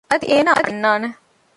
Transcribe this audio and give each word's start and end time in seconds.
އަދި 0.09 0.25
އޭނާ 0.31 0.49
އަންނާނެ 0.57 1.07